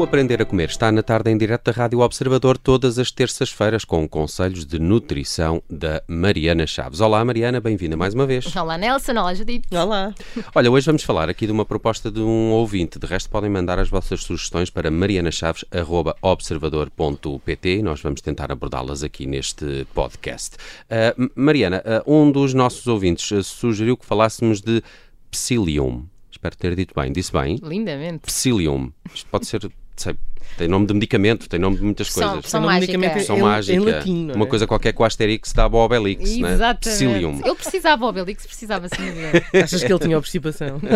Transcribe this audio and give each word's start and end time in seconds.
O 0.00 0.02
Aprender 0.02 0.40
a 0.40 0.46
Comer 0.46 0.70
está 0.70 0.90
na 0.90 1.02
tarde 1.02 1.30
em 1.30 1.36
direto 1.36 1.64
da 1.64 1.72
Rádio 1.72 2.00
Observador 2.00 2.56
todas 2.56 2.98
as 2.98 3.10
terças-feiras 3.10 3.84
com 3.84 4.08
conselhos 4.08 4.64
de 4.64 4.78
nutrição 4.78 5.62
da 5.68 6.02
Mariana 6.08 6.66
Chaves. 6.66 7.02
Olá 7.02 7.22
Mariana, 7.22 7.60
bem-vinda 7.60 7.98
mais 7.98 8.14
uma 8.14 8.24
vez. 8.24 8.56
Olá 8.56 8.78
Nelson, 8.78 9.12
olá 9.12 9.34
Judite. 9.34 9.68
Olá. 9.76 10.14
Olha, 10.54 10.70
hoje 10.70 10.86
vamos 10.86 11.02
falar 11.02 11.28
aqui 11.28 11.44
de 11.44 11.52
uma 11.52 11.66
proposta 11.66 12.10
de 12.10 12.18
um 12.18 12.50
ouvinte. 12.50 12.98
De 12.98 13.06
resto 13.06 13.28
podem 13.28 13.50
mandar 13.50 13.78
as 13.78 13.90
vossas 13.90 14.22
sugestões 14.22 14.70
para 14.70 14.90
marianachaves.observador.pt 14.90 17.68
e 17.68 17.82
nós 17.82 18.00
vamos 18.00 18.22
tentar 18.22 18.50
abordá-las 18.50 19.02
aqui 19.02 19.26
neste 19.26 19.86
podcast. 19.92 20.56
Uh, 20.86 21.30
Mariana, 21.34 21.82
uh, 21.84 22.02
um 22.10 22.32
dos 22.32 22.54
nossos 22.54 22.86
ouvintes 22.86 23.30
uh, 23.32 23.44
sugeriu 23.44 23.98
que 23.98 24.06
falássemos 24.06 24.62
de 24.62 24.82
psyllium. 25.30 26.06
Espero 26.30 26.56
ter 26.56 26.74
dito 26.74 26.94
bem. 26.98 27.12
Disse 27.12 27.30
bem? 27.30 27.58
Lindamente. 27.62 28.22
Psyllium. 28.24 28.90
Isto 29.14 29.28
pode 29.30 29.46
ser, 29.46 29.70
sei, 30.00 30.14
tem 30.56 30.66
nome 30.68 30.86
de 30.86 30.94
medicamento, 30.94 31.48
tem 31.48 31.58
nome 31.60 31.76
de 31.76 31.82
muitas 31.84 32.10
São- 32.12 32.32
coisas. 32.34 32.50
são 32.50 32.60
Tem 32.60 32.66
nome 32.66 32.74
mágica. 32.74 32.92
de 32.92 32.98
medicamento 32.98 33.26
São 33.26 33.38
em, 33.38 33.42
mágica. 33.42 33.76
em 33.76 33.80
latim, 33.80 34.30
é? 34.30 34.34
Uma 34.34 34.46
coisa 34.46 34.66
qualquer 34.66 34.92
que 34.92 35.00
o 35.00 35.04
Asterix 35.04 35.52
dá 35.52 35.64
ao 35.64 35.74
Obelix, 35.74 36.36
né? 36.38 36.52
Exatamente. 36.52 36.98
Psyllium. 36.98 37.40
Ele 37.44 37.54
precisava, 37.54 38.04
o 38.04 38.08
Obelix 38.08 38.46
precisava 38.46 38.88
sim. 38.88 39.04
Achas 39.62 39.82
que 39.84 39.92
ele 39.92 39.98
tinha 40.00 40.18
obstipação? 40.18 40.80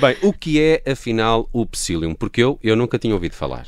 Bem, 0.00 0.16
o 0.22 0.32
que 0.32 0.60
é 0.60 0.82
afinal 0.92 1.48
o 1.52 1.64
Psyllium? 1.66 2.14
Porque 2.14 2.42
eu, 2.42 2.58
eu 2.62 2.76
nunca 2.76 2.98
tinha 2.98 3.14
ouvido 3.14 3.34
falar. 3.34 3.66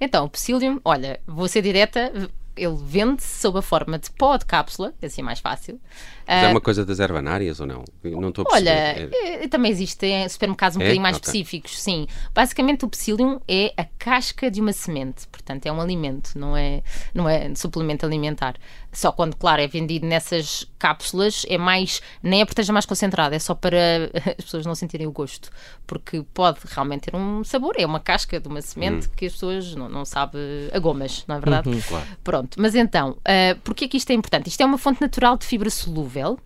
Então, 0.00 0.24
o 0.26 0.30
Psyllium, 0.30 0.80
olha, 0.84 1.20
vou 1.26 1.48
ser 1.48 1.62
direta, 1.62 2.12
ele 2.56 2.76
vende-se 2.82 3.40
sob 3.40 3.58
a 3.58 3.62
forma 3.62 3.98
de 3.98 4.10
pó 4.12 4.36
de 4.36 4.44
cápsula, 4.44 4.92
assim 5.02 5.20
é 5.22 5.24
mais 5.24 5.38
fácil. 5.40 5.80
Mas 6.26 6.42
é 6.42 6.46
Ah, 6.46 6.50
uma 6.50 6.60
coisa 6.60 6.84
das 6.84 7.00
ervanárias 7.00 7.58
ou 7.60 7.66
não? 7.66 7.84
Não 8.04 8.28
estou 8.28 8.46
a 8.48 8.54
Olha, 8.54 8.72
perceber. 8.94 9.16
É- 9.16 9.44
eh, 9.44 9.48
também 9.48 9.70
existem 9.72 10.28
supermercados 10.28 10.76
um 10.76 10.80
É? 10.80 10.84
bocadinho 10.84 11.02
mais 11.02 11.16
Ok. 11.16 11.26
específicos, 11.26 11.80
sim. 11.80 12.06
Basicamente, 12.34 12.84
o 12.84 12.88
psyllium 12.88 13.40
é 13.48 13.72
a 13.76 13.84
casca 13.84 14.50
de 14.50 14.60
uma 14.60 14.72
semente, 14.72 15.26
portanto, 15.28 15.66
é 15.66 15.72
um 15.72 15.80
alimento, 15.80 16.38
não 16.38 16.56
é, 16.56 16.82
não 17.14 17.28
é 17.28 17.52
suplemento 17.54 18.06
alimentar. 18.06 18.54
Só 18.92 19.10
quando, 19.12 19.36
claro, 19.36 19.60
é 19.62 19.66
vendido 19.68 20.06
nessas 20.06 20.66
cápsulas, 20.78 21.44
é 21.48 21.58
mais, 21.58 22.00
nem 22.22 22.40
é 22.40 22.44
porque 22.44 22.52
esteja 22.60 22.72
mais 22.72 22.86
concentrado, 22.86 23.34
é 23.34 23.38
só 23.38 23.54
para 23.54 24.10
as 24.38 24.44
pessoas 24.44 24.64
não 24.66 24.74
sentirem 24.74 25.06
o 25.06 25.12
gosto, 25.12 25.50
porque 25.86 26.24
pode 26.34 26.58
realmente 26.64 27.10
ter 27.10 27.16
um 27.16 27.42
sabor, 27.44 27.74
é 27.78 27.84
uma 27.86 28.00
casca 28.00 28.38
de 28.40 28.48
uma 28.48 28.60
semente 28.62 29.08
Hum. 29.08 29.10
que 29.16 29.26
as 29.26 29.32
pessoas 29.32 29.74
não, 29.74 29.88
não 29.88 30.04
sabem 30.04 30.40
a 30.72 30.78
gomas, 30.78 31.24
não 31.28 31.36
é 31.36 31.40
verdade? 31.40 31.82
claro. 31.88 32.06
Pronto, 32.24 32.49
mas 32.58 32.74
então, 32.74 33.10
uh, 33.10 33.58
porquê 33.62 33.88
que 33.88 33.96
isto 33.96 34.10
é 34.10 34.14
importante? 34.14 34.48
Isto 34.48 34.62
é 34.62 34.66
uma 34.66 34.78
fonte 34.78 35.00
natural 35.00 35.36
de 35.36 35.46
fibra 35.46 35.70
solúvel, 35.70 36.38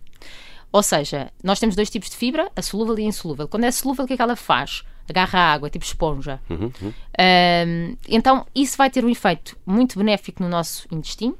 ou 0.71 0.83
seja, 0.83 1.31
nós 1.43 1.59
temos 1.59 1.75
dois 1.75 1.89
tipos 1.89 2.09
de 2.09 2.17
fibra, 2.17 2.51
a 2.55 2.61
solúvel 2.61 2.99
e 2.99 3.03
a 3.03 3.05
insolúvel. 3.05 3.47
Quando 3.47 3.63
é 3.63 3.71
solúvel, 3.71 4.03
o 4.03 4.07
que 4.07 4.13
é 4.13 4.15
que 4.17 4.21
ela 4.21 4.35
faz? 4.35 4.83
Agarra 5.09 5.39
a 5.39 5.53
água, 5.53 5.69
tipo 5.69 5.85
esponja. 5.85 6.41
Uhum, 6.49 6.71
Um, 6.81 7.95
então, 8.09 8.45
isso 8.53 8.75
vai 8.75 8.89
ter 8.89 9.05
um 9.05 9.09
efeito 9.09 9.57
muito 9.65 9.97
benéfico 9.97 10.43
no 10.43 10.49
nosso 10.49 10.85
intestino. 10.91 11.37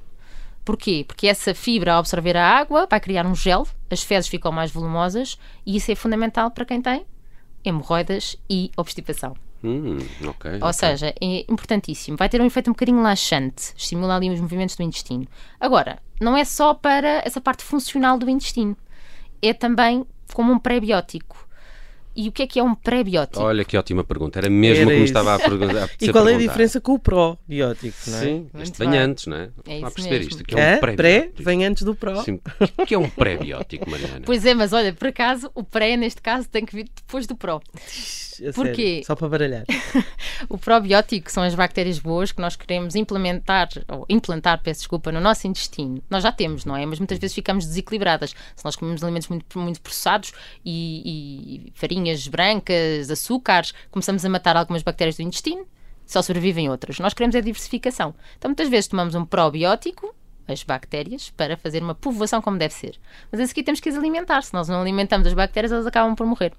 Porquê? 0.63 1.03
Porque 1.05 1.27
essa 1.27 1.53
fibra, 1.53 1.93
ao 1.93 1.99
absorver 1.99 2.37
a 2.37 2.47
água, 2.47 2.87
vai 2.89 2.99
criar 2.99 3.25
um 3.25 3.35
gel, 3.35 3.67
as 3.89 4.01
fezes 4.01 4.29
ficam 4.29 4.51
mais 4.51 4.71
volumosas 4.71 5.37
e 5.65 5.75
isso 5.75 5.91
é 5.91 5.95
fundamental 5.95 6.49
para 6.49 6.63
quem 6.65 6.81
tem 6.81 7.05
hemorroidas 7.63 8.37
e 8.49 8.71
obstipação. 8.77 9.35
Hum, 9.67 9.97
ok. 10.27 10.51
Ou 10.53 10.57
ok. 10.57 10.73
seja, 10.73 11.13
é 11.19 11.45
importantíssimo. 11.49 12.17
Vai 12.17 12.29
ter 12.29 12.41
um 12.41 12.45
efeito 12.45 12.69
um 12.69 12.73
bocadinho 12.73 13.01
laxante, 13.01 13.73
estimula 13.75 14.15
ali 14.15 14.29
os 14.29 14.39
movimentos 14.39 14.75
do 14.75 14.83
intestino. 14.83 15.27
Agora, 15.59 15.99
não 16.19 16.37
é 16.37 16.45
só 16.45 16.73
para 16.73 17.21
essa 17.25 17.41
parte 17.41 17.63
funcional 17.63 18.17
do 18.17 18.29
intestino, 18.29 18.77
é 19.41 19.53
também 19.53 20.05
como 20.33 20.51
um 20.53 20.59
pré-biótico. 20.59 21.44
E 22.15 22.29
o 22.29 22.31
que 22.31 22.43
é 22.43 22.47
que 22.47 22.59
é 22.59 22.63
um 22.63 22.73
pré-biótico? 22.73 23.43
Olha 23.43 23.65
que 23.65 23.77
ótima 23.77 24.03
pergunta. 24.03 24.39
Era 24.39 24.49
mesmo 24.49 24.83
Era 24.83 24.89
o 24.89 24.93
que 24.93 24.99
me 24.99 25.03
estava 25.05 25.35
a 25.35 25.39
perguntar. 25.39 25.89
E 25.99 26.11
qual 26.11 26.27
é 26.29 26.35
a 26.35 26.37
diferença 26.37 26.79
com 26.79 26.93
o 26.93 26.99
probiótico, 26.99 27.97
não 28.07 28.17
é? 28.17 28.21
Sim, 28.21 28.49
Muito 28.53 28.61
este 28.63 28.77
vem 28.77 28.97
antes, 28.97 29.27
não 29.27 29.37
é? 29.37 29.49
É 29.67 29.79
isso 29.79 29.91
perceber 29.91 30.17
mesmo. 30.19 30.29
isto. 30.31 30.43
que 30.43 30.55
é 30.55 30.57
um 30.57 30.61
É? 30.61 30.77
Pré 30.77 30.95
pré-biótico. 30.95 31.43
vem 31.43 31.65
antes 31.65 31.83
do 31.83 31.95
pró. 31.95 32.23
Sim. 32.23 32.39
O 32.77 32.85
que 32.85 32.95
é 32.95 32.97
um 32.99 33.09
pré-biótico, 33.09 33.89
Mariana? 33.89 34.21
Pois 34.25 34.45
é, 34.45 34.53
mas 34.53 34.71
olha, 34.73 34.93
por 34.93 35.07
acaso, 35.07 35.49
o 35.53 35.63
pré, 35.63 35.97
neste 35.97 36.21
caso, 36.21 36.47
tem 36.47 36.65
que 36.65 36.75
vir 36.75 36.89
depois 36.95 37.27
do 37.27 37.35
pró. 37.35 37.61
A 38.47 38.51
Porquê? 38.53 38.75
sério, 38.75 39.05
Só 39.05 39.15
para 39.15 39.29
baralhar. 39.29 39.65
O 40.49 40.57
probiótico 40.57 41.31
são 41.31 41.43
as 41.43 41.55
bactérias 41.55 41.97
boas 41.97 42.31
que 42.33 42.41
nós 42.41 42.55
queremos 42.57 42.93
implementar, 42.95 43.69
ou 43.87 44.05
implantar, 44.09 44.61
peço 44.61 44.81
desculpa, 44.81 45.09
no 45.11 45.21
nosso 45.21 45.47
intestino. 45.47 46.03
Nós 46.09 46.23
já 46.23 46.31
temos, 46.31 46.65
não 46.65 46.75
é? 46.75 46.85
Mas 46.85 46.99
muitas 46.99 47.17
vezes 47.17 47.33
ficamos 47.33 47.65
desequilibradas. 47.65 48.35
Se 48.55 48.65
nós 48.65 48.75
comemos 48.75 49.01
alimentos 49.01 49.29
muito, 49.29 49.57
muito 49.57 49.79
processados 49.81 50.33
e, 50.65 51.61
e 51.65 51.71
farinhas 52.05 52.27
brancas, 52.27 53.09
açúcares, 53.09 53.73
começamos 53.89 54.23
a 54.23 54.29
matar 54.29 54.55
algumas 54.55 54.83
bactérias 54.83 55.17
do 55.17 55.23
intestino, 55.23 55.65
só 56.05 56.21
sobrevivem 56.21 56.69
outras. 56.69 56.99
Nós 56.99 57.13
queremos 57.13 57.35
é 57.35 57.41
diversificação. 57.41 58.13
Então 58.37 58.49
muitas 58.49 58.69
vezes 58.69 58.87
tomamos 58.87 59.15
um 59.15 59.25
probiótico, 59.25 60.13
as 60.47 60.61
bactérias, 60.61 61.31
para 61.31 61.57
fazer 61.57 61.81
uma 61.81 61.95
povoação 61.95 62.39
como 62.39 62.59
deve 62.59 62.75
ser. 62.75 62.99
Mas 63.31 63.41
a 63.41 63.47
seguir 63.47 63.63
temos 63.63 63.79
que 63.79 63.89
as 63.89 63.97
alimentar. 63.97 64.43
Se 64.43 64.53
nós 64.53 64.67
não 64.67 64.79
alimentamos 64.79 65.25
as 65.25 65.33
bactérias, 65.33 65.71
elas 65.71 65.87
acabam 65.87 66.15
por 66.15 66.27
morrer. 66.27 66.53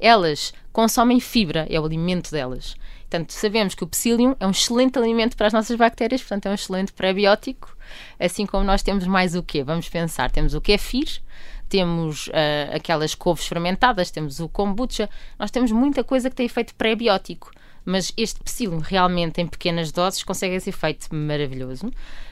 Elas 0.00 0.52
consomem 0.72 1.20
fibra, 1.20 1.64
é 1.70 1.78
o 1.78 1.84
alimento 1.84 2.32
delas. 2.32 2.74
Portanto, 3.02 3.30
sabemos 3.30 3.76
que 3.76 3.84
o 3.84 3.86
psyllium 3.86 4.34
é 4.40 4.46
um 4.46 4.50
excelente 4.50 4.98
alimento 4.98 5.36
para 5.36 5.46
as 5.46 5.52
nossas 5.52 5.76
bactérias, 5.76 6.20
portanto, 6.20 6.46
é 6.46 6.50
um 6.50 6.54
excelente 6.54 6.92
pré-biótico. 6.92 7.76
Assim 8.18 8.44
como 8.44 8.64
nós 8.64 8.82
temos 8.82 9.06
mais 9.06 9.36
o 9.36 9.42
quê? 9.42 9.62
Vamos 9.62 9.88
pensar, 9.88 10.30
temos 10.32 10.52
o 10.54 10.60
kefir, 10.60 11.22
temos 11.68 12.30
ah, 12.32 12.76
aquelas 12.76 13.14
couves 13.14 13.46
fermentadas, 13.46 14.10
temos 14.10 14.40
o 14.40 14.48
kombucha, 14.48 15.08
nós 15.38 15.50
temos 15.50 15.70
muita 15.70 16.02
coisa 16.02 16.30
que 16.30 16.36
tem 16.36 16.46
efeito 16.46 16.74
pré-biótico. 16.74 17.50
Mas 17.84 18.12
este 18.16 18.40
psyllium 18.42 18.80
realmente 18.80 19.40
em 19.40 19.46
pequenas 19.46 19.90
doses 19.90 20.22
consegue 20.22 20.56
esse 20.56 20.68
efeito 20.68 21.08
maravilhoso 21.14 21.90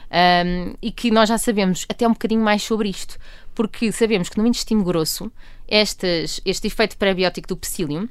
Um, 0.09 0.73
e 0.81 0.89
que 0.89 1.11
nós 1.11 1.27
já 1.27 1.37
sabemos 1.37 1.85
até 1.89 2.07
um 2.07 2.13
bocadinho 2.13 2.41
mais 2.41 2.63
sobre 2.63 2.87
isto, 2.87 3.19
porque 3.53 3.91
sabemos 3.91 4.29
que 4.29 4.37
no 4.37 4.47
intestino 4.47 4.81
grosso 4.81 5.29
este 5.67 6.67
efeito 6.67 6.95
pré-biótico 6.97 7.49
do 7.49 7.57
psyllium 7.57 8.07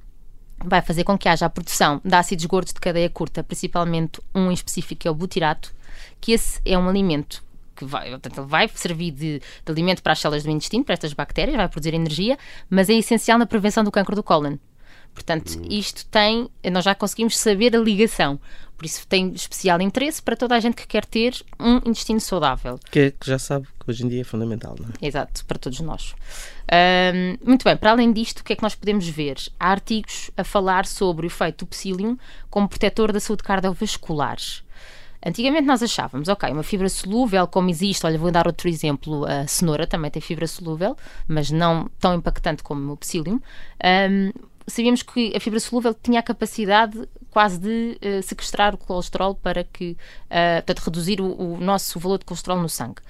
vai 0.63 0.83
fazer 0.83 1.05
com 1.05 1.17
que 1.17 1.27
haja 1.27 1.47
a 1.47 1.51
produção 1.51 2.01
de 2.05 2.15
ácidos 2.15 2.45
gordos 2.45 2.75
de 2.75 2.81
cadeia 2.81 3.09
curta, 3.09 3.43
principalmente 3.43 4.21
um 4.35 4.51
em 4.51 4.55
específico 4.55 5.01
que 5.01 5.09
é 5.09 5.11
o 5.11 5.15
butirato, 5.15 5.75
que 6.21 6.33
esse 6.33 6.61
é 6.67 6.77
um 6.77 6.87
alimento 6.87 7.43
que 7.77 7.85
vai, 7.85 8.11
portanto, 8.11 8.41
ele 8.41 8.47
vai 8.47 8.69
servir 8.75 9.11
de, 9.11 9.39
de 9.39 9.73
alimento 9.73 10.03
para 10.03 10.13
as 10.13 10.19
células 10.19 10.43
do 10.43 10.51
intestino, 10.51 10.85
para 10.85 10.95
estas 10.95 11.13
bactérias, 11.13 11.57
vai 11.57 11.69
produzir 11.69 11.95
energia, 11.95 12.39
mas 12.71 12.89
é 12.89 12.95
essencial 12.95 13.39
na 13.39 13.47
prevenção 13.47 13.85
do 13.85 13.91
cancro 13.91 14.17
do 14.17 14.23
cólon. 14.23 14.57
Portanto, 15.15 15.63
isto 15.71 16.05
tem, 16.07 16.51
nós 16.71 16.85
já 16.85 16.95
conseguimos 16.95 17.39
saber 17.39 17.75
a 17.75 17.79
ligação. 17.79 18.39
Por 18.77 18.85
isso 18.85 19.07
tem 19.09 19.33
especial 19.33 19.81
interesse 19.81 20.21
para 20.21 20.37
toda 20.37 20.55
a 20.55 20.61
gente 20.61 20.75
que 20.75 20.87
quer 20.87 21.07
ter 21.07 21.43
um 21.59 21.77
intestino 21.77 22.21
saudável. 22.21 22.79
Que, 22.91 23.13
que 23.13 23.27
já 23.27 23.39
sabe 23.39 23.67
que 23.81 23.91
hoje 23.91 24.05
em 24.05 24.09
dia 24.09 24.21
é 24.21 24.25
fundamental, 24.25 24.77
não 24.79 24.91
é? 24.91 25.07
Exato, 25.07 25.43
para 25.47 25.59
todos 25.59 25.81
nós. 25.81 26.15
Muito 27.43 27.65
bem, 27.65 27.75
para 27.79 27.93
além 27.93 28.13
disto, 28.13 28.41
o 28.41 28.45
que 28.45 28.53
é 28.53 28.57
que 28.57 28.63
nós 28.63 28.75
podemos 28.75 29.09
ver? 29.09 29.37
Há 29.59 29.71
artigos 29.71 30.31
a 30.37 30.45
falar 30.45 30.85
sobre 30.85 31.27
o 31.27 31.29
efeito 31.29 31.65
do 31.65 31.69
psyllium 31.69 32.19
como 32.51 32.69
protetor 32.69 33.11
da 33.11 33.19
saúde 33.19 33.43
cardiovascular. 33.43 34.37
Antigamente 35.27 35.67
nós 35.67 35.83
achávamos, 35.83 36.29
ok, 36.29 36.53
uma 36.53 36.63
fibra 36.63 36.89
solúvel, 36.89 37.49
como 37.49 37.69
existe, 37.69 38.07
olha, 38.07 38.17
vou 38.17 38.31
dar 38.31 38.47
outro 38.47 38.69
exemplo, 38.69 39.25
a 39.25 39.45
cenoura 39.47 39.85
também 39.85 40.09
tem 40.09 40.23
fibra 40.23 40.47
solúvel, 40.47 40.97
mas 41.27 41.51
não 41.51 41.91
tão 41.99 42.15
impactante 42.15 42.63
como 42.63 42.93
o 42.93 42.97
psyllium. 42.97 43.41
Ahm, 43.83 44.31
sabíamos 44.69 45.03
que 45.03 45.37
a 45.37 45.41
fibra 45.41 45.59
solúvel 45.59 45.95
tinha 45.95 46.21
a 46.21 46.23
capacidade 46.23 47.09
quase 47.31 47.59
de 47.59 47.99
eh, 48.01 48.23
sequestrar 48.23 48.75
o 48.75 48.79
colesterol 48.79 49.35
para 49.35 49.65
que, 49.65 49.97
eh, 50.31 50.63
portanto, 50.63 50.87
reduzir 50.87 51.21
o, 51.21 51.55
o 51.55 51.59
nosso 51.61 51.99
valor 51.99 52.19
de 52.19 52.25
colesterol 52.25 52.61
no 52.61 52.69
sangue. 52.69 53.03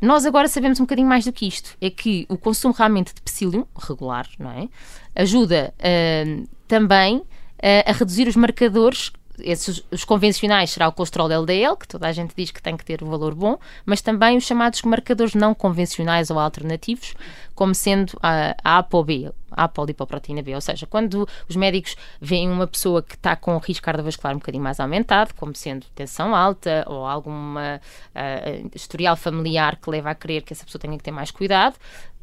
Nós 0.00 0.26
agora 0.26 0.48
sabemos 0.48 0.80
um 0.80 0.84
bocadinho 0.84 1.08
mais 1.08 1.24
do 1.24 1.32
que 1.32 1.46
isto. 1.46 1.76
É 1.80 1.90
que 1.90 2.26
o 2.28 2.36
consumo 2.36 2.74
realmente 2.74 3.14
de 3.14 3.22
psyllium, 3.22 3.66
regular, 3.78 4.28
não 4.38 4.50
é? 4.50 4.68
Ajuda 5.14 5.72
ah, 5.78 6.44
também 6.66 7.22
ah, 7.62 7.90
a 7.90 7.92
reduzir 7.92 8.26
os 8.26 8.36
marcadores. 8.36 9.12
Esses, 9.38 9.82
os 9.90 10.04
convencionais 10.04 10.70
será 10.70 10.88
o 10.88 10.92
colesterol 10.92 11.30
LDL, 11.30 11.76
que 11.76 11.88
toda 11.88 12.06
a 12.06 12.12
gente 12.12 12.34
diz 12.36 12.50
que 12.50 12.62
tem 12.62 12.76
que 12.76 12.84
ter 12.84 13.02
o 13.02 13.06
valor 13.06 13.34
bom, 13.34 13.58
mas 13.84 14.02
também 14.02 14.36
os 14.36 14.44
chamados 14.44 14.82
marcadores 14.82 15.34
não 15.34 15.54
convencionais 15.54 16.30
ou 16.30 16.38
alternativos, 16.38 17.14
como 17.54 17.74
sendo 17.74 18.12
a, 18.22 18.54
a 18.62 18.78
ApoB, 18.78 19.30
a 19.50 19.64
apolipoproteína 19.64 20.42
B. 20.42 20.54
Ou 20.54 20.60
seja, 20.60 20.86
quando 20.86 21.26
os 21.48 21.56
médicos 21.56 21.96
veem 22.20 22.50
uma 22.50 22.66
pessoa 22.66 23.02
que 23.02 23.14
está 23.14 23.34
com 23.34 23.56
risco 23.58 23.84
cardiovascular 23.84 24.34
um 24.34 24.38
bocadinho 24.38 24.62
mais 24.64 24.78
aumentado, 24.78 25.34
como 25.34 25.54
sendo 25.54 25.86
tensão 25.94 26.34
alta 26.34 26.84
ou 26.86 27.06
alguma 27.06 27.80
ah, 28.14 28.40
historial 28.74 29.16
familiar 29.16 29.76
que 29.76 29.90
leva 29.90 30.10
a 30.10 30.14
crer 30.14 30.42
que 30.42 30.52
essa 30.52 30.64
pessoa 30.64 30.80
tenha 30.80 30.96
que 30.96 31.04
ter 31.04 31.10
mais 31.10 31.30
cuidado, 31.30 31.76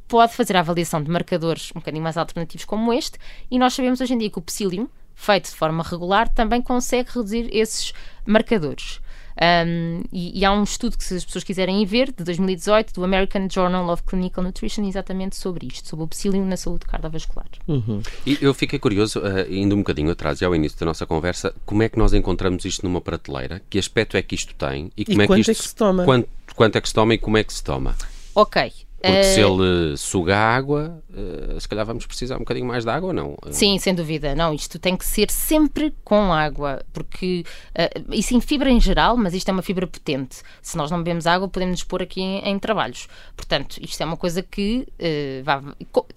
pode 0.10 0.34
fazer 0.34 0.58
a 0.58 0.60
avaliação 0.60 1.02
de 1.02 1.10
marcadores 1.10 1.72
um 1.76 1.80
bocadinho 1.80 2.04
mais 2.04 2.18
alternativos 2.18 2.66
como 2.66 2.92
este, 2.92 3.18
e 3.50 3.60
nós 3.60 3.74
sabemos 3.74 4.02
hoje 4.02 4.14
em 4.14 4.18
dia 4.18 4.30
que 4.30 4.40
o 4.40 4.42
psyllium, 4.42 4.90
feito 5.20 5.50
de 5.50 5.56
forma 5.56 5.84
regular, 5.84 6.30
também 6.30 6.62
consegue 6.62 7.10
reduzir 7.14 7.50
esses 7.52 7.94
marcadores. 8.26 9.02
Um, 9.42 10.04
e, 10.12 10.40
e, 10.40 10.46
há 10.46 10.52
um 10.52 10.64
estudo 10.64 10.98
que, 10.98 11.04
se 11.04 11.16
as 11.16 11.24
pessoas 11.24 11.44
quiserem 11.44 11.86
ver, 11.86 12.08
de 12.08 12.24
2018, 12.24 12.94
do 12.94 13.04
American 13.04 13.48
Journal 13.50 13.88
of 13.90 14.04
Clinical 14.04 14.44
Nutrition, 14.44 14.86
exatamente 14.86 15.36
sobre 15.36 15.68
isto, 15.68 15.88
sobre 15.88 16.06
o 16.06 16.08
psyllium 16.08 16.46
na 16.46 16.58
saúde 16.58 16.86
cardiovascular. 16.86 17.48
Uhum. 17.68 18.02
E 18.26 18.38
eu 18.42 18.54
fiquei 18.54 18.80
curioso, 18.80 19.20
uh, 19.20 19.50
indo 19.50 19.76
um 19.76 19.80
bocadinho 19.80 20.12
atrás, 20.12 20.40
já 20.40 20.48
ao 20.48 20.56
início 20.56 20.80
da 20.80 20.86
nossa 20.86 21.06
conversa, 21.06 21.54
como 21.66 21.84
é 21.84 21.90
que 21.90 21.98
nós 21.98 22.14
encontramos 22.14 22.66
isto 22.66 22.86
numa 22.86 23.00
prateleira? 23.00 23.62
Que 23.70 23.78
aspecto 23.78 24.18
é 24.18 24.22
que 24.22 24.36
isto 24.36 24.54
tem? 24.56 24.92
E, 24.96 25.06
como 25.06 25.22
e 25.22 25.24
é 25.24 25.28
que 25.28 25.40
isto, 25.40 25.52
é 25.52 25.54
que 25.54 25.64
se 25.64 25.76
toma? 25.76 26.04
Quanto, 26.04 26.30
quanto 26.56 26.76
é 26.78 26.82
que 26.82 26.88
se 26.88 26.94
toma 26.94 27.14
e 27.14 27.18
como 27.18 27.38
é 27.38 27.44
que 27.44 27.54
se 27.54 27.64
toma? 27.64 27.96
Ok, 28.36 28.72
porque 29.02 29.24
se 29.24 29.40
eh, 29.40 29.44
ele 29.44 29.98
suga 29.98 30.38
água, 30.38 31.02
uh, 31.10 31.60
se 31.60 31.68
calhar 31.68 31.86
vamos 31.86 32.06
precisar 32.06 32.36
um 32.36 32.40
bocadinho 32.40 32.68
mais 32.68 32.84
de 32.84 32.90
água 32.90 33.08
ou 33.08 33.14
não? 33.14 33.38
Sim, 33.50 33.78
sem 33.80 33.96
dúvida. 33.96 34.36
Não, 34.36 34.54
isto 34.54 34.78
tem 34.78 34.98
que 34.98 35.06
ser 35.06 35.32
sempre 35.32 35.94
com 36.04 36.34
água, 36.34 36.84
porque 36.92 37.46
uh, 37.78 38.14
e 38.14 38.22
sim, 38.22 38.42
fibra 38.42 38.70
em 38.70 38.80
geral, 38.80 39.16
mas 39.16 39.34
isto 39.34 39.48
é 39.48 39.52
uma 39.52 39.62
fibra 39.62 39.88
potente. 39.88 40.42
Se 40.62 40.76
nós 40.76 40.92
não 40.92 40.98
bebemos 40.98 41.26
água, 41.26 41.48
podemos 41.48 41.72
nos 41.72 41.84
pôr 41.84 42.02
aqui 42.02 42.22
em, 42.22 42.50
em 42.50 42.60
trabalhos. 42.60 43.08
Portanto, 43.38 43.78
isto 43.82 44.02
é 44.02 44.06
uma 44.06 44.18
coisa 44.18 44.42
que 44.42 44.86
uh, 45.00 45.44
vá, 45.44 45.64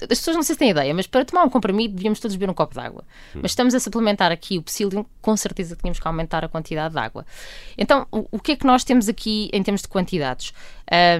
as 0.03 0.19
pessoas 0.19 0.37
não 0.37 0.43
sei 0.43 0.55
se 0.55 0.59
têm 0.59 0.71
ideia, 0.71 0.93
mas 0.93 1.07
para 1.07 1.25
tomar 1.25 1.45
um 1.45 1.51
comprimido 1.51 1.95
devíamos 1.95 2.19
todos 2.19 2.37
beber 2.37 2.51
um 2.51 2.55
copo 2.55 2.75
de 2.75 2.81
água. 2.81 3.05
Hum. 3.35 3.41
Mas 3.43 3.53
estamos 3.53 3.75
a 3.75 3.81
suplementar 3.81 4.33
aqui 4.33 4.59
o 4.59 4.63
psyllium, 4.63 5.05
com 5.21 5.37
certeza 5.37 5.77
tínhamos 5.77 6.01
que 6.01 6.09
aumentar 6.09 6.45
a 6.45 6.49
quantidade 6.49 6.95
de 6.95 7.01
água. 7.01 7.25
Então, 7.79 8.07
o, 8.11 8.27
o 8.33 8.41
que 8.41 8.53
é 8.53 8.57
que 8.57 8.67
nós 8.67 8.83
temos 8.83 9.09
aqui 9.09 9.49
em 9.53 9.63
termos 9.63 9.83
de 9.83 9.89
quantidades? 9.89 10.53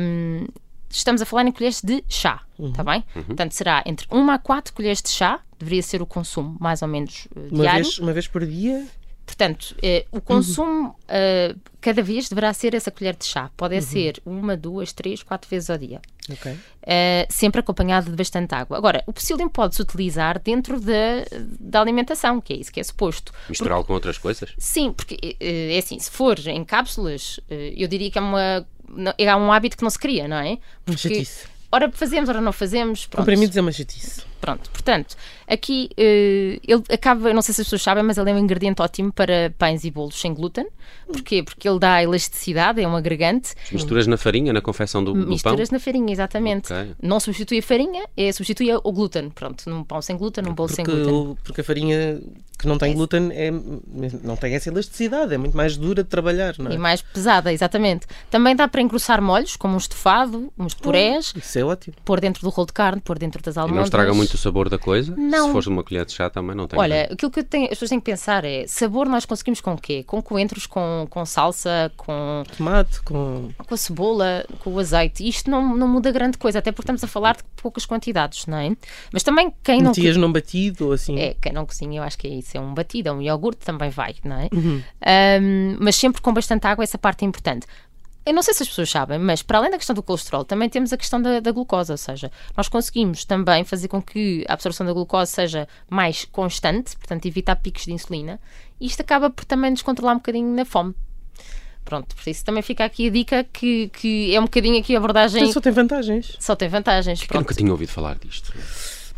Um, 0.01 0.47
estamos 0.93 1.23
a 1.23 1.27
falar 1.27 1.47
em 1.47 1.53
colheres 1.53 1.81
de 1.83 2.05
chá, 2.09 2.43
está 2.59 2.83
uhum. 2.83 2.91
bem? 2.91 3.05
Uhum. 3.17 3.23
Portanto, 3.25 3.53
será 3.53 3.83
entre 3.87 4.07
1 4.11 4.31
a 4.31 4.39
4 4.39 4.73
colheres 4.73 5.03
de 5.03 5.11
chá, 5.11 5.41
deveria 5.59 5.83
ser 5.83 6.03
o 6.03 6.07
consumo 6.07 6.57
mais 6.61 6.83
ou 6.83 6.89
menos 6.89 7.27
uh, 7.37 7.41
uma 7.51 7.63
diário. 7.63 7.85
Vez, 7.85 7.99
uma 7.99 8.13
vez 8.13 8.29
por 8.29 8.47
dia? 8.47 8.87
Portanto, 9.25 9.75
eh, 9.83 10.05
o 10.11 10.21
consumo 10.21 10.91
uh, 10.91 11.59
cada 11.81 12.03
vez 12.03 12.29
deverá 12.29 12.53
ser 12.53 12.75
essa 12.75 12.91
colher 12.91 13.17
de 13.17 13.25
chá. 13.25 13.51
Pode 13.57 13.77
uhum. 13.77 13.81
ser 13.81 14.21
uma, 14.27 14.57
duas, 14.57 14.93
três, 14.93 15.23
quatro 15.23 15.49
vezes 15.49 15.71
ao 15.71 15.79
dia. 15.79 16.03
Okay. 16.31 16.53
Uh, 16.53 17.27
sempre 17.31 17.61
acompanhado 17.61 18.11
de 18.11 18.17
bastante 18.17 18.55
água. 18.55 18.77
Agora, 18.77 19.03
o 19.07 19.13
psyllium 19.13 19.49
pode-se 19.49 19.81
utilizar 19.81 20.39
dentro 20.39 20.79
da, 20.79 21.25
da 21.59 21.81
alimentação, 21.81 22.41
que 22.41 22.53
é 22.53 22.57
isso 22.57 22.71
que 22.71 22.81
é 22.81 22.83
suposto. 22.83 23.33
Misturá-lo 23.49 23.85
com 23.85 23.95
outras 23.95 24.19
coisas? 24.19 24.53
Sim, 24.59 24.93
porque 24.93 25.37
é 25.41 25.79
assim, 25.79 25.99
se 25.99 26.11
for 26.11 26.39
em 26.47 26.65
cápsulas, 26.65 27.41
eu 27.49 27.89
diria 27.89 28.11
que 28.11 28.19
é 28.19 28.21
uma 28.21 28.67
é 29.19 29.37
um 29.37 29.53
hábito 29.53 29.77
que 29.77 29.83
não 29.83 29.91
se 29.91 29.99
cria, 29.99 30.29
não 30.29 30.37
é? 30.37 30.59
Porque, 30.85 31.27
ora 31.71 31.91
fazemos, 31.93 32.29
ora 32.29 32.41
não 32.41 32.53
fazemos. 32.53 33.07
Pronto. 33.07 33.21
Comprimidos 33.23 33.57
é 33.57 33.61
uma 33.61 33.73
chatice. 33.73 34.23
Pronto, 34.43 34.69
portanto, 34.71 35.17
aqui 35.47 35.89
uh, 35.93 36.61
ele 36.67 36.83
acaba, 36.91 37.33
não 37.33 37.41
sei 37.41 37.55
se 37.55 37.61
as 37.61 37.67
pessoas 37.69 37.83
sabem, 37.83 38.03
mas 38.03 38.19
ele 38.19 38.29
é 38.29 38.35
um 38.35 38.39
ingrediente 38.39 38.83
ótimo 38.83 39.13
para 39.13 39.55
pães 39.57 39.85
e 39.85 39.91
bolos 39.91 40.21
sem 40.21 40.35
glúten. 40.35 40.67
Porquê? 41.07 41.45
Porque 41.45 41.69
ele 41.69 41.79
dá 41.79 42.03
elasticidade, 42.03 42.83
é 42.83 42.89
um 42.89 42.97
agregante. 42.97 43.55
Misturas 43.71 44.09
na 44.09 44.17
farinha, 44.17 44.53
na 44.53 44.61
confecção 44.61 45.05
do, 45.05 45.13
do 45.13 45.29
Misturas 45.29 45.69
pão? 45.69 45.77
na 45.77 45.81
farinha, 45.81 46.13
exatamente. 46.13 46.73
Okay. 46.73 46.93
Não 47.01 47.21
substitui 47.21 47.61
a 47.61 47.63
farinha, 47.63 48.05
é 48.17 48.33
substitui 48.33 48.75
o 48.75 48.93
glúten. 48.93 49.31
Pronto, 49.31 49.71
num 49.71 49.85
pão 49.85 50.03
sem 50.03 50.17
glúten, 50.17 50.43
num 50.43 50.55
bolo 50.55 50.69
porque, 50.69 50.75
sem 50.75 50.85
glúten. 50.85 51.39
Porque 51.45 51.61
a 51.61 51.65
farinha 51.65 52.21
que 52.63 52.69
não 52.69 52.79
tem 52.79 52.93
é. 52.93 52.95
glúten 52.95 53.31
é, 53.33 53.51
não 54.23 54.37
tem 54.37 54.55
essa 54.55 54.69
elasticidade, 54.69 55.35
é 55.35 55.39
muito 55.39 55.57
mais 55.57 55.77
dura 55.77 56.05
de 56.05 56.09
trabalhar, 56.09 56.55
não 56.59 56.71
é? 56.71 56.75
E 56.75 56.79
mais 56.79 57.03
pesada, 57.03 57.53
exatamente. 57.53 58.07
Também 58.31 58.55
dá 58.55 58.69
para 58.69 58.81
engrossar 58.81 59.21
molhos, 59.21 59.57
como 59.57 59.75
um 59.75 59.79
estofado, 59.79 60.53
uns 60.57 60.73
purés. 60.73 61.33
Oh, 61.35 61.39
isso 61.41 61.59
é 61.59 61.65
ótimo. 61.65 61.97
Pôr 62.05 62.21
dentro 62.21 62.43
do 62.43 62.51
rolo 62.51 62.67
de 62.67 62.73
carne, 62.73 63.01
pôr 63.01 63.19
dentro 63.19 63.43
das 63.43 63.59
almôndegas. 63.59 63.77
E 63.77 63.81
não 63.81 63.85
estraga 63.85 64.15
muito 64.15 64.32
o 64.35 64.39
sabor 64.39 64.69
da 64.69 64.79
coisa? 64.79 65.15
Não. 65.17 65.47
Se 65.47 65.53
fores 65.53 65.67
uma 65.67 65.83
colher 65.83 66.05
de 66.05 66.13
chá 66.13 66.31
também 66.31 66.57
não 66.57 66.67
tem. 66.67 66.79
Olha, 66.79 67.03
nada. 67.03 67.15
aquilo 67.15 67.31
que 67.31 67.43
tenho, 67.43 67.65
as 67.65 67.71
pessoas 67.71 67.91
têm 67.91 68.01
que 68.01 68.05
pensar 68.05 68.45
é, 68.45 68.67
sabor 68.67 69.09
nós 69.09 69.25
conseguimos 69.25 69.61
com 69.61 69.75
o 69.75 69.79
quê? 69.79 70.03
Com 70.05 70.23
coentros, 70.23 70.67
com, 70.67 71.07
com 71.09 71.25
salsa, 71.25 71.93
com... 71.97 72.43
Tomate, 72.57 73.03
com... 73.03 73.51
Com 73.57 73.75
a 73.75 73.77
cebola, 73.77 74.45
com 74.61 74.71
o 74.73 74.79
azeite. 74.79 75.27
Isto 75.27 75.51
não, 75.51 75.77
não 75.77 75.89
muda 75.89 76.11
grande 76.11 76.39
coisa, 76.39 76.59
até 76.59 76.73
porque 76.73 76.83
estamos 76.83 77.05
a 77.05 77.07
falar 77.07 77.37
de 77.37 77.45
poucas 77.57 77.87
quantidades, 77.87 78.47
não 78.47 78.59
é? 78.59 78.77
Mas 79.13 79.23
também 79.23 79.53
quem 79.63 79.81
não... 79.81 79.91
Metias 79.91 80.17
num 80.17 80.33
batido 80.33 80.87
ou 80.87 80.93
assim? 80.93 81.19
É, 81.19 81.35
quem 81.41 81.53
não 81.53 81.67
cozinha 81.67 81.99
eu 81.99 82.03
acho 82.03 82.19
que 82.19 82.27
é 82.27 82.31
isso, 82.31 82.57
é 82.57 82.61
um 82.61 82.75
batido, 82.75 83.09
é 83.09 83.13
um 83.13 83.21
iogurte 83.23 83.65
também 83.65 83.91
vai, 83.91 84.15
não 84.25 84.37
é? 84.37 84.49
Uhum. 84.53 84.83
Um, 85.43 85.77
mas 85.81 85.97
sempre 85.97 86.21
com 86.21 86.33
bastante 86.33 86.67
água, 86.67 86.83
essa 86.83 86.99
parte 86.99 87.25
é 87.25 87.29
importante. 87.29 87.67
Eu 88.25 88.33
não 88.33 88.43
sei 88.43 88.55
se 88.55 88.63
as 88.63 88.69
pessoas 88.69 88.89
sabem, 88.89 89.19
mas 89.19 89.43
para 89.43 89.59
além 89.59 89.71
da 89.71 89.77
questão 89.77 89.95
do 89.95 90.03
colesterol, 90.03 90.45
também 90.45 90.69
temos 90.69 90.93
a 90.93 90.97
questão 90.97 91.21
da, 91.21 91.41
da, 91.41 91.51
glucose, 91.51 91.91
ou 91.91 91.99
seja, 91.99 92.31
nós 92.57 92.69
conseguimos 92.69 93.25
também 93.25 93.65
fazer 93.65 93.89
com 93.89 94.01
que 94.01 94.45
a 94.49 94.53
absorção 94.53 94.87
da 94.87 94.93
glucose 94.93 95.33
seja 95.33 95.67
mais 95.91 96.25
constante, 96.25 96.97
portanto, 96.97 97.27
evitar 97.27 97.57
picos 97.57 97.85
de 97.85 97.93
insulina, 97.93 98.39
e 98.81 98.87
isto 98.87 99.01
acaba 99.01 99.29
por 99.29 99.45
também 99.45 99.73
nos 99.73 99.83
controlar 99.83 100.13
um 100.13 100.19
bocadinho 100.19 100.55
na 100.55 100.65
fome. 100.65 100.95
Pronto, 101.85 102.15
por 102.15 102.31
isso 102.31 102.45
também 102.45 102.63
fica 102.63 102.85
aqui 102.85 103.09
a 103.09 103.11
dica 103.11 103.45
que, 103.53 103.89
que 103.89 104.35
é 104.35 104.39
um 104.39 104.45
bocadinho 104.45 104.79
aqui 104.79 104.95
a 104.95 104.99
abordagem. 104.99 105.53
Só 105.53 105.61
tem 105.61 105.73
vantagens. 105.73 106.37
Só 106.39 106.55
tem 106.55 106.69
vantagens. 106.69 107.19
Pronto. 107.21 107.35
Eu 107.35 107.41
nunca 107.41 107.55
tinha 107.55 107.73
ouvido 107.73 107.89
falar 107.89 108.17
disto. 108.19 108.53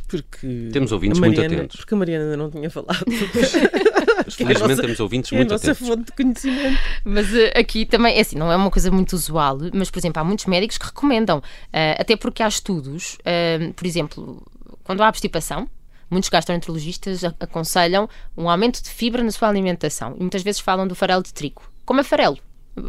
Porque. 0.09 0.71
Temos 0.73 0.93
ouvintes 0.93 1.19
Mariana, 1.19 1.43
muito 1.43 1.55
atentos. 1.55 1.77
Porque 1.77 1.95
a 1.95 1.97
Mariana 1.97 2.25
ainda 2.25 2.37
não 2.37 2.51
tinha 2.51 2.71
falado. 2.71 3.05
Mas 4.25 4.35
felizmente 4.35 4.69
nossa, 4.69 4.83
temos 4.83 5.01
ouvintes 5.01 5.31
muito 5.33 5.53
é 5.53 5.55
a 5.55 5.59
nossa 5.59 5.71
atentos. 5.73 5.89
fonte 5.89 6.05
de 6.05 6.13
conhecimento. 6.13 6.81
Mas 7.05 7.33
uh, 7.33 7.51
aqui 7.55 7.87
também, 7.87 8.17
é 8.17 8.21
assim, 8.21 8.37
não 8.37 8.51
é 8.51 8.57
uma 8.57 8.71
coisa 8.71 8.91
muito 8.91 9.13
usual, 9.15 9.59
mas, 9.73 9.91
por 9.91 9.99
exemplo, 9.99 10.21
há 10.21 10.25
muitos 10.25 10.47
médicos 10.47 10.79
que 10.79 10.87
recomendam, 10.87 11.39
uh, 11.39 11.43
até 11.99 12.17
porque 12.17 12.43
há 12.43 12.49
estudos, 12.49 13.19
uh, 13.21 13.73
por 13.75 13.87
exemplo, 13.87 14.43
quando 14.83 15.03
há 15.03 15.09
abstipação, 15.09 15.69
muitos 16.11 16.29
gastroenterologistas 16.29 17.25
aconselham 17.41 18.09
um 18.37 18.49
aumento 18.49 18.83
de 18.83 18.91
fibra 18.91 19.23
na 19.23 19.31
sua 19.31 19.49
alimentação 19.49 20.15
e 20.17 20.21
muitas 20.21 20.43
vezes 20.43 20.61
falam 20.61 20.87
do 20.87 20.95
farelo 20.95 21.23
de 21.23 21.33
trigo. 21.33 21.63
Como 21.85 22.01
é 22.01 22.05
farelo? 22.05 22.39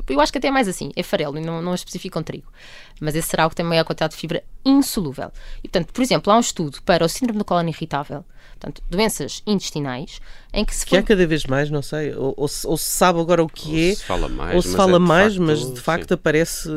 Eu 0.10 0.20
acho 0.20 0.32
que 0.32 0.38
até 0.38 0.48
é 0.48 0.52
mais 0.52 0.68
assim, 0.68 0.92
é 0.96 1.04
farelo 1.04 1.38
e 1.38 1.42
não, 1.42 1.62
não 1.62 1.74
especificam 1.74 2.24
trigo. 2.24 2.52
Mas 3.00 3.16
esse 3.16 3.28
será 3.28 3.46
o 3.46 3.50
que 3.50 3.56
tem 3.56 3.66
maior 3.66 3.84
quantidade 3.84 4.14
de 4.14 4.20
fibra 4.20 4.44
insolúvel. 4.64 5.32
E, 5.64 5.68
portanto, 5.68 5.94
por 5.94 6.02
exemplo, 6.02 6.34
há 6.34 6.38
um 6.38 6.40
estudo 6.40 6.82
para 6.84 7.06
o 7.06 7.10
síndrome 7.10 7.38
do 7.38 7.46
cólon 7.46 7.68
irritável, 7.68 8.26
portanto, 8.54 8.82
doenças 8.90 9.44
intestinais, 9.46 10.20
em 10.52 10.66
que 10.66 10.76
se 10.76 10.86
Que 10.86 10.92
for... 10.92 11.00
há 11.00 11.04
cada 11.04 11.28
vez 11.28 11.46
mais, 11.46 11.70
não 11.70 11.84
sei, 11.84 12.16
ou, 12.16 12.34
ou, 12.36 12.48
se, 12.48 12.66
ou, 12.66 12.78
se, 12.78 12.86
sabe 12.86 13.20
agora 13.20 13.44
o 13.44 13.48
que 13.48 13.70
ou 13.70 13.92
é, 13.92 13.96
se 13.96 14.04
fala 14.04 14.28
mais, 14.28 14.56
ou 14.56 14.62
se 14.62 14.76
fala 14.76 14.96
é 14.96 15.00
mais, 15.00 15.36
facto, 15.36 15.46
mas 15.46 15.74
de 15.74 15.82
facto 15.82 16.14
aparece, 16.14 16.70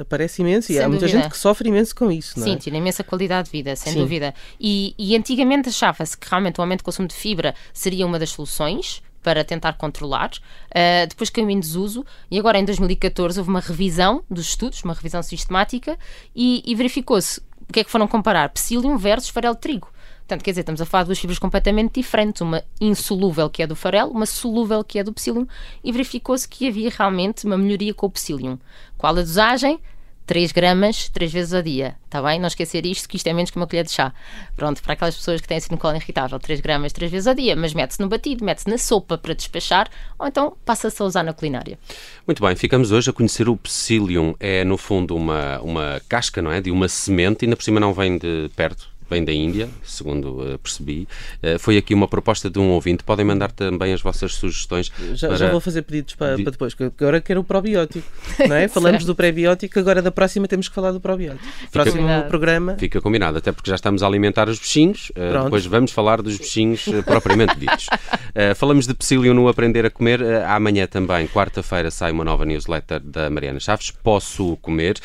aparece 0.00 0.40
imenso. 0.40 0.72
E 0.72 0.76
sem 0.76 0.82
há 0.82 0.88
muita 0.88 1.04
dúvida. 1.04 1.22
gente 1.22 1.30
que 1.30 1.38
sofre 1.38 1.68
imenso 1.68 1.94
com 1.94 2.10
isso, 2.10 2.38
não 2.38 2.46
é? 2.46 2.50
Sim, 2.50 2.56
tira 2.56 2.76
imensa 2.76 3.04
qualidade 3.04 3.46
de 3.46 3.52
vida, 3.52 3.76
sem 3.76 3.92
Sim. 3.92 3.98
dúvida. 3.98 4.34
E, 4.58 4.94
e 4.98 5.14
antigamente 5.14 5.68
achava-se 5.68 6.16
que 6.16 6.28
realmente 6.28 6.58
o 6.58 6.62
aumento 6.62 6.78
de 6.78 6.84
consumo 6.84 7.08
de 7.08 7.14
fibra 7.14 7.54
seria 7.74 8.06
uma 8.06 8.18
das 8.18 8.30
soluções, 8.30 9.02
para 9.24 9.42
tentar 9.42 9.72
controlar, 9.72 10.30
uh, 10.30 11.08
depois 11.08 11.30
caiu 11.30 11.48
em 11.48 11.58
desuso 11.58 12.04
e 12.30 12.38
agora 12.38 12.58
em 12.58 12.64
2014 12.64 13.40
houve 13.40 13.50
uma 13.50 13.60
revisão 13.60 14.22
dos 14.30 14.48
estudos, 14.48 14.84
uma 14.84 14.92
revisão 14.92 15.22
sistemática 15.22 15.98
e, 16.36 16.62
e 16.64 16.74
verificou-se 16.74 17.40
o 17.68 17.72
que 17.72 17.80
é 17.80 17.84
que 17.84 17.90
foram 17.90 18.06
comparar 18.06 18.50
psyllium 18.50 18.98
versus 18.98 19.30
farelo 19.30 19.54
de 19.54 19.62
trigo. 19.62 19.88
Portanto, 20.18 20.42
quer 20.42 20.52
dizer, 20.52 20.60
estamos 20.60 20.80
a 20.80 20.86
falar 20.86 21.04
de 21.04 21.08
duas 21.08 21.18
fibras 21.18 21.38
completamente 21.38 22.00
diferentes, 22.00 22.40
uma 22.40 22.62
insolúvel 22.80 23.48
que 23.50 23.62
é 23.62 23.66
do 23.66 23.76
farelo, 23.76 24.10
uma 24.10 24.26
solúvel 24.26 24.82
que 24.84 24.98
é 24.98 25.04
do 25.04 25.12
psyllium, 25.12 25.46
e 25.82 25.92
verificou-se 25.92 26.48
que 26.48 26.68
havia 26.68 26.90
realmente 26.90 27.44
uma 27.44 27.58
melhoria 27.58 27.92
com 27.92 28.06
o 28.06 28.10
psyllium. 28.10 28.58
Qual 28.96 29.12
a 29.12 29.20
dosagem? 29.20 29.78
3 30.26 30.52
gramas 30.52 31.08
3 31.10 31.32
vezes 31.32 31.54
ao 31.54 31.62
dia, 31.62 31.96
está 32.04 32.22
bem? 32.22 32.40
Não 32.40 32.46
esquecer 32.46 32.86
isto, 32.86 33.08
que 33.08 33.16
isto 33.16 33.26
é 33.26 33.32
menos 33.32 33.50
que 33.50 33.56
uma 33.56 33.66
colher 33.66 33.84
de 33.84 33.92
chá. 33.92 34.12
Pronto, 34.56 34.82
para 34.82 34.94
aquelas 34.94 35.16
pessoas 35.16 35.40
que 35.40 35.48
têm 35.48 35.60
síndrome 35.60 35.80
colon 35.80 35.96
irritável, 35.96 36.38
3 36.38 36.60
gramas 36.60 36.92
3 36.92 37.10
vezes 37.10 37.26
ao 37.26 37.34
dia, 37.34 37.54
mas 37.54 37.74
mete-se 37.74 38.00
no 38.00 38.08
batido, 38.08 38.44
mete-se 38.44 38.68
na 38.68 38.78
sopa 38.78 39.18
para 39.18 39.34
despachar, 39.34 39.88
ou 40.18 40.26
então 40.26 40.56
passa-se 40.64 41.00
a 41.02 41.04
usar 41.04 41.22
na 41.22 41.32
culinária. 41.32 41.78
Muito 42.26 42.42
bem, 42.42 42.56
ficamos 42.56 42.90
hoje 42.90 43.10
a 43.10 43.12
conhecer 43.12 43.48
o 43.48 43.56
psyllium. 43.56 44.34
É, 44.40 44.64
no 44.64 44.78
fundo, 44.78 45.14
uma, 45.14 45.60
uma 45.60 46.00
casca, 46.08 46.40
não 46.40 46.50
é? 46.50 46.60
De 46.60 46.70
uma 46.70 46.88
semente, 46.88 47.44
ainda 47.44 47.56
por 47.56 47.62
cima 47.62 47.78
não 47.78 47.92
vem 47.92 48.16
de 48.16 48.50
perto, 48.56 48.88
vem 49.08 49.24
da 49.24 49.32
Índia, 49.32 49.68
segundo 49.82 50.40
uh, 50.40 50.58
percebi. 50.58 51.06
Uh, 51.42 51.58
foi 51.58 51.76
aqui 51.76 51.94
uma 51.94 52.08
proposta 52.08 52.48
de 52.48 52.58
um 52.58 52.70
ouvinte. 52.70 53.04
Podem 53.04 53.24
mandar 53.24 53.52
também 53.52 53.92
as 53.92 54.00
vossas 54.00 54.34
sugestões. 54.34 54.90
Já, 55.14 55.28
para... 55.28 55.36
já 55.36 55.50
vou 55.50 55.60
fazer 55.60 55.82
pedidos 55.82 56.14
para, 56.14 56.36
para 56.36 56.50
depois, 56.50 56.74
porque 56.74 57.04
agora 57.04 57.20
quero 57.20 57.40
o 57.40 57.44
probiótico. 57.44 58.06
Não 58.48 58.56
é? 58.56 58.68
Falamos 58.68 59.04
do 59.04 59.14
pré-biótico, 59.14 59.78
agora 59.78 60.00
da 60.00 60.10
próxima 60.10 60.48
temos 60.48 60.68
que 60.68 60.74
falar 60.74 60.92
do 60.92 61.00
probiótico. 61.00 61.44
Próximo 61.70 62.02
combinado. 62.02 62.28
programa. 62.28 62.76
Fica 62.78 63.00
combinado, 63.00 63.38
até 63.38 63.52
porque 63.52 63.70
já 63.70 63.76
estamos 63.76 64.02
a 64.02 64.06
alimentar 64.06 64.48
os 64.48 64.58
bichinhos. 64.58 65.10
Uh, 65.10 65.44
depois 65.44 65.66
vamos 65.66 65.92
falar 65.92 66.22
dos 66.22 66.38
bichinhos 66.38 66.84
propriamente 67.04 67.58
ditos. 67.58 67.86
falamos 68.56 68.86
de 68.86 68.94
psyllium 68.94 69.34
no 69.34 69.48
Aprender 69.48 69.86
a 69.86 69.90
Comer. 69.90 70.20
amanhã 70.46 70.86
também, 70.86 71.26
quarta-feira, 71.28 71.90
sai 71.90 72.10
uma 72.10 72.24
nova 72.24 72.44
newsletter 72.44 73.00
da 73.00 73.30
Mariana 73.30 73.60
Chaves. 73.60 73.92
Posso 74.02 74.56
comer, 74.56 74.98